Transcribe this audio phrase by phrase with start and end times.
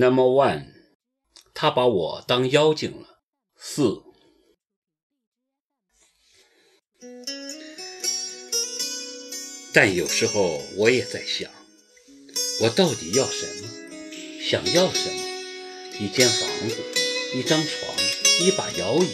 [0.00, 0.74] Number one，
[1.54, 3.18] 他把我当妖精了。
[3.56, 4.00] 四，
[9.74, 11.50] 但有时候我也在想，
[12.60, 13.68] 我到底要什么？
[14.40, 15.20] 想要什么？
[15.98, 16.76] 一间房子，
[17.34, 17.92] 一张床，
[18.40, 19.08] 一把摇椅，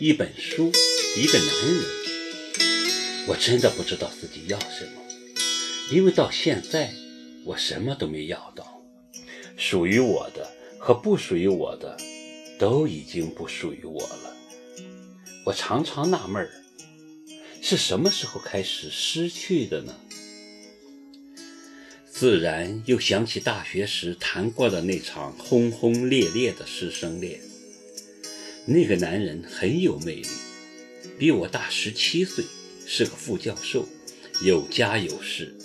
[0.00, 0.72] 一本书，
[1.16, 1.84] 一个男人。
[3.28, 5.02] 我真的不知道自己要什么，
[5.92, 6.92] 因为到现在
[7.44, 8.75] 我什么都没要到。
[9.56, 10.46] 属于我的
[10.78, 11.96] 和不属于我的，
[12.58, 14.36] 都已经不属于我了。
[15.46, 16.50] 我常常纳闷儿，
[17.62, 19.94] 是什么时候开始失去的呢？
[22.10, 27.40] 自然又想起大学时谈过的那场轰轰烈烈的师生恋。
[28.66, 30.28] 那个男人很有魅力，
[31.18, 32.44] 比我大十七岁，
[32.86, 33.86] 是个副教授，
[34.42, 35.56] 有家有室。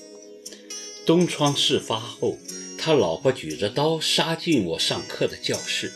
[1.05, 2.37] 东窗事发后。
[2.83, 5.93] 他老婆举着刀杀进我上课的教室，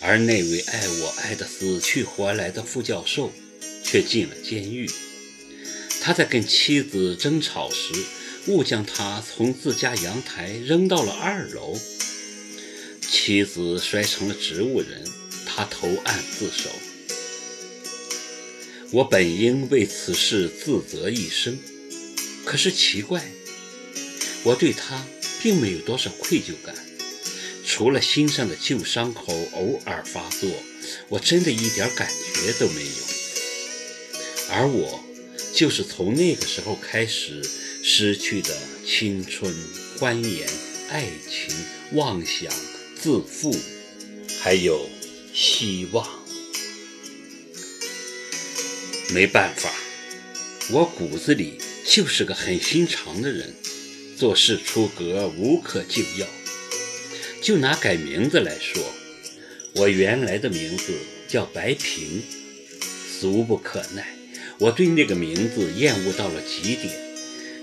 [0.00, 3.32] 而那位爱我爱得死去活来的副教授
[3.82, 4.88] 却进了监狱。
[6.00, 7.92] 他在跟妻子争吵时，
[8.46, 11.76] 误将他从自家阳台扔到了二楼，
[13.00, 15.04] 妻子摔成了植物人，
[15.44, 16.70] 他投案自首。
[18.92, 21.58] 我本应为此事自责一生，
[22.44, 23.24] 可是奇怪，
[24.44, 25.04] 我对他。
[25.42, 26.74] 并没有多少愧疚感，
[27.66, 30.50] 除了心上的旧伤口偶尔发作，
[31.08, 32.90] 我真的一点感觉都没有。
[34.48, 35.04] 而我，
[35.54, 37.42] 就是从那个时候开始
[37.82, 39.52] 失去的青春、
[39.98, 40.48] 欢颜、
[40.88, 41.54] 爱情、
[41.92, 42.52] 妄想、
[43.00, 43.54] 自负，
[44.40, 44.88] 还有
[45.34, 46.08] 希望。
[49.12, 49.72] 没办法，
[50.70, 53.54] 我骨子里就是个很心肠的人。
[54.16, 56.26] 做事出格，无可救药。
[57.42, 58.82] 就拿改名字来说，
[59.74, 60.94] 我原来的名字
[61.28, 62.22] 叫白平，
[63.20, 64.16] 俗不可耐，
[64.58, 66.90] 我对那个名字厌恶到了极点，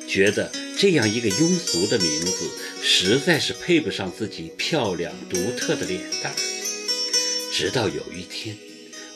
[0.08, 2.50] 觉得这样一个庸俗的名字
[2.84, 6.32] 实在是配不上自己漂亮独特的脸蛋。
[7.52, 8.56] 直到有一天，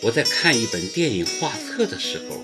[0.01, 2.44] 我在看一本电影画册的时候，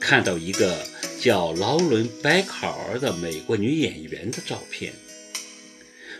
[0.00, 0.86] 看到一个。
[1.22, 4.92] 叫劳伦·白考尔的美国女演员的照片，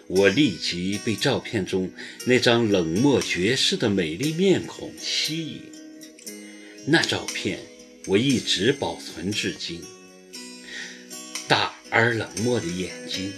[0.06, 1.90] 我立即被照片中
[2.24, 5.62] 那张冷漠绝世的美丽面孔吸引。
[6.86, 7.58] 那照片
[8.06, 9.82] 我一直保存至今。
[11.48, 13.32] 大而冷漠的眼睛，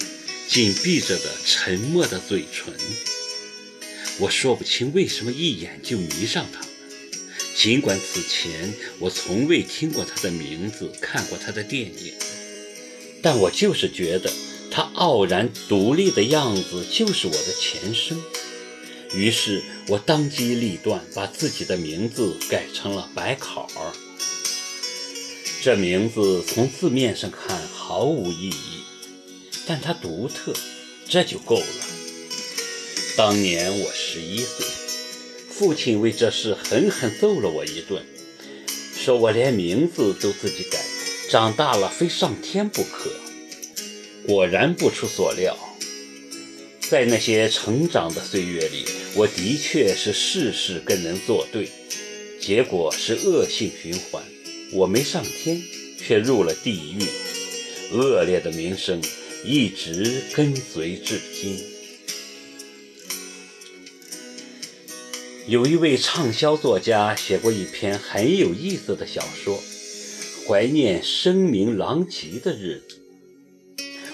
[0.46, 2.74] 紧闭着的沉默的嘴唇，
[4.20, 6.60] 我说不清为什么一眼就迷上她。
[7.56, 12.12] 尽管此前我从未听过他的名字，看过他的电影，
[13.22, 14.30] 但我就是觉得
[14.70, 18.20] 他傲然独立的样子就是我的前生。
[19.14, 23.92] 于是我当机立断，把自己的名字改成了白考儿。
[25.62, 28.82] 这名字从字面上看毫无意义，
[29.64, 30.52] 但它独特，
[31.08, 31.66] 这就够了。
[33.16, 34.83] 当年我十一岁。
[35.56, 38.02] 父亲为这事狠狠揍了我一顿，
[38.96, 40.84] 说我连名字都自己改，
[41.30, 43.08] 长大了非上天不可。
[44.26, 45.56] 果然不出所料，
[46.80, 48.84] 在那些成长的岁月里，
[49.14, 51.68] 我的确是事事跟人作对，
[52.40, 54.20] 结果是恶性循环。
[54.72, 55.62] 我没上天，
[55.96, 59.00] 却入了地狱，恶劣的名声
[59.44, 61.73] 一直跟随至今。
[65.46, 69.62] 有一位畅销作家写过一篇很有意思的小说，
[70.48, 72.98] 怀念声名狼藉的日子。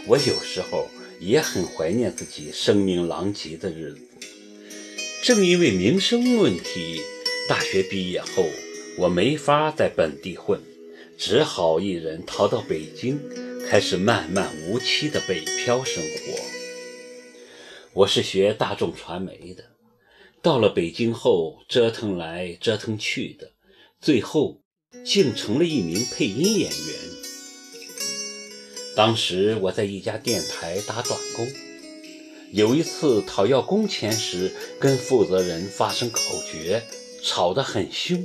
[0.08, 0.88] 我有时候
[1.20, 4.00] 也很怀念自己声名狼藉的日子。
[5.22, 7.00] 正因为名声问题，
[7.48, 8.48] 大学毕业后
[8.98, 10.60] 我没法在本地混，
[11.16, 13.20] 只好一人逃到北京，
[13.68, 16.40] 开始漫漫无期的北漂生活。
[17.92, 19.69] 我是学大众传媒的。
[20.42, 23.52] 到了北京后，折腾来折腾去的，
[24.00, 24.62] 最后
[25.04, 26.98] 竟成了一名配音演员。
[28.96, 31.46] 当时我在一家电台打短工，
[32.52, 34.50] 有一次讨要工钱时，
[34.80, 36.18] 跟负责人发生口
[36.50, 36.80] 角，
[37.22, 38.24] 吵得很凶。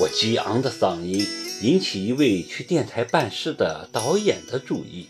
[0.00, 1.26] 我激昂的嗓音
[1.60, 5.08] 引起一位去电台办事的导演的注意，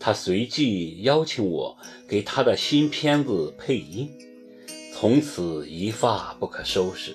[0.00, 1.78] 他随即邀请我
[2.08, 4.10] 给他的新片子配音。
[4.98, 7.14] 从此一发不可收拾。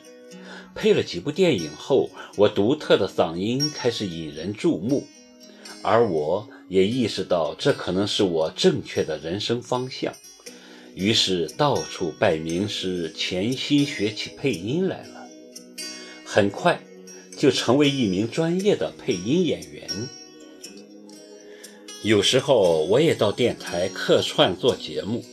[0.76, 5.08] 配了几部电影后，我独特的嗓音开始引人注目，
[5.82, 10.14] 而我也意识到这可能是我正确的人生方向。
[10.94, 15.28] 于是到处拜名师，潜心学起配音来了。
[16.24, 16.80] 很快
[17.36, 19.90] 就成为一名专业的配音演员。
[22.04, 25.26] 有时候我也到电台客串做节目，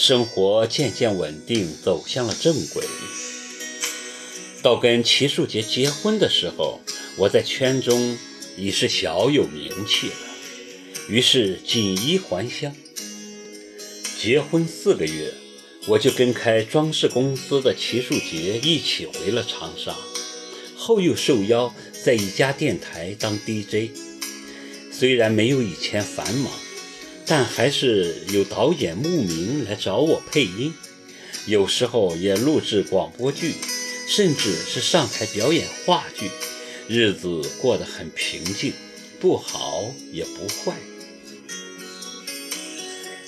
[0.00, 2.84] 生活渐渐稳定，走向了正轨。
[4.62, 6.80] 到跟齐树杰结婚的时候，
[7.16, 8.16] 我在圈中
[8.56, 10.14] 已是小有名气了，
[11.08, 12.72] 于是锦衣还乡。
[14.16, 15.34] 结婚四个月，
[15.88, 19.96] 我就跟开装饰公司的齐树杰一起回了长沙，
[20.76, 21.74] 后又受邀
[22.04, 23.90] 在一家电台当 DJ。
[24.92, 26.52] 虽然没有以前繁忙，
[27.28, 30.72] 但还是有导演慕名来找我配音，
[31.46, 33.52] 有时候也录制广播剧，
[34.08, 36.30] 甚至是上台表演话剧，
[36.88, 38.72] 日子过得很平静，
[39.20, 40.74] 不好也不坏。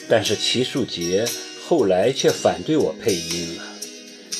[0.08, 1.26] 但是齐树杰
[1.68, 3.64] 后来却反对我配音了，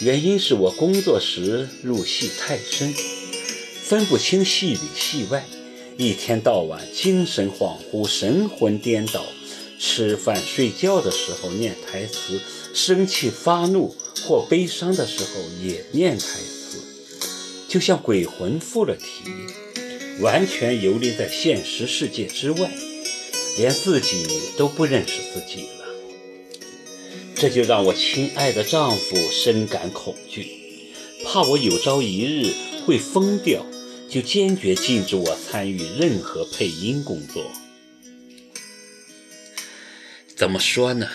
[0.01, 2.95] 原因是我工作时入戏太深，
[3.85, 5.45] 分不清戏里戏外，
[5.99, 9.25] 一天到晚精神恍惚、神魂颠倒，
[9.81, 12.39] 吃饭睡觉的时候念台词，
[12.75, 13.97] 生气发怒
[14.27, 16.79] 或悲伤的时候也念台词，
[17.67, 19.31] 就像鬼魂附了体，
[20.21, 22.71] 完全游离在现实世界之外。
[23.59, 25.87] 连自己都不认识自己了，
[27.35, 30.47] 这就让我亲爱的丈夫深感恐惧，
[31.25, 32.55] 怕我有朝一日
[32.87, 33.67] 会疯掉，
[34.09, 37.43] 就坚决禁止我参与任何配音工作。
[40.41, 41.07] 怎么说呢？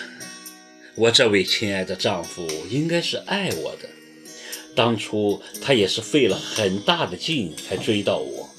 [0.93, 3.89] 我这位亲爱的丈夫应该是爱我的，
[4.75, 8.51] 当初他也是费了很大的劲才追到我，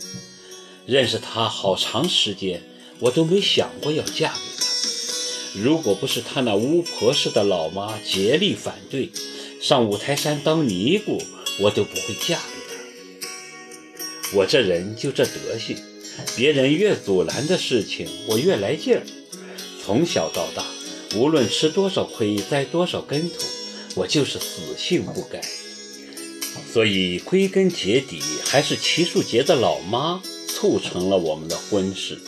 [0.84, 2.64] 认识他好长时间。
[2.98, 9.12] 我都没想过要嫁给他，如果不是他那巫婆似的老妈竭力反对，
[9.62, 11.22] 上五台山当尼姑，
[11.60, 12.74] 我都不会嫁给
[13.22, 14.36] 他。
[14.38, 15.76] 我这人就这德行，
[16.34, 19.02] 别人越阻拦的事情，我越来劲儿。
[19.86, 20.64] 从小到大，
[21.14, 23.36] 无论吃多少亏，栽多少跟头，
[23.94, 25.40] 我就是死性不改。
[26.72, 32.18] 所以归根结底，还是齐树杰的老妈促成了我们的婚事。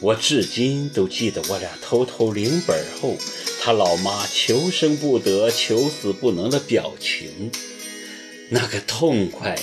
[0.00, 3.16] 我至今都记得我俩偷偷领本后，
[3.60, 7.52] 他老妈求生不得、求死不能的表情，
[8.48, 9.56] 那个痛快。